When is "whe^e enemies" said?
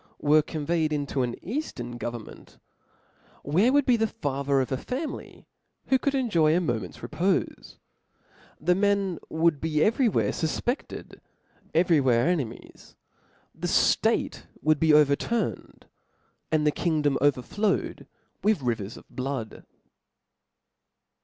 11.99-12.95